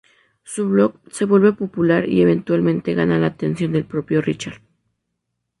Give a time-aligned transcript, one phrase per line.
[0.41, 4.59] Su blog se vuelve popular y eventualmente gana la atención del propio Richard.